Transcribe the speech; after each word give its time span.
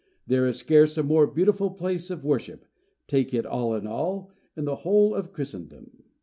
There 0.25 0.47
is 0.47 0.57
scarce 0.57 0.97
a 0.97 1.03
more 1.03 1.27
beautiful 1.27 1.69
place 1.69 2.09
of 2.09 2.25
worship, 2.25 2.65
take 3.05 3.35
it 3.35 3.45
all 3.45 3.75
in 3.75 3.85
all, 3.85 4.31
in 4.57 4.65
the 4.65 4.77
whole 4.77 5.13
of 5.13 5.31
Christendom. 5.31 6.01